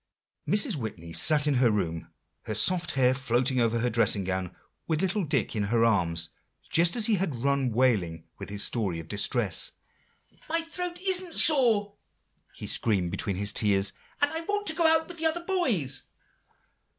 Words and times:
Mrs. 0.47 0.77
Whitney 0.77 1.13
sat 1.13 1.45
in 1.45 1.53
her 1.61 1.69
room, 1.69 2.11
her 2.45 2.55
soft 2.55 2.93
hair 2.93 3.13
floating 3.13 3.59
over 3.61 3.77
her 3.77 3.89
dressing 3.91 4.23
gown, 4.23 4.55
with 4.87 4.99
little 5.03 5.23
Dick 5.23 5.55
in 5.55 5.65
her 5.65 5.85
arms, 5.85 6.29
just 6.71 6.95
as 6.95 7.05
he 7.05 7.17
had 7.17 7.43
run 7.43 7.71
wailing 7.71 8.23
with 8.39 8.49
his 8.49 8.63
story 8.63 8.99
of 8.99 9.07
distress. 9.07 9.73
"My 10.49 10.61
throat 10.61 10.97
isn't 11.07 11.35
sore," 11.35 11.97
he 12.55 12.65
screamed 12.65 13.11
between 13.11 13.35
his 13.35 13.53
tears; 13.53 13.93
"and 14.19 14.31
I 14.33 14.41
want 14.45 14.65
to 14.69 14.73
go 14.75 14.87
out 14.87 15.07
with 15.07 15.19
the 15.19 15.27
other 15.27 15.45
boys." 15.45 16.05